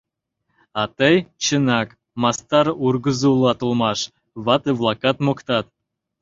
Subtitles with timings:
[0.81, 1.87] —А тый, чынак,
[2.21, 3.99] мастар ургызо улат улмаш,
[4.45, 5.65] вате-влакат моктат.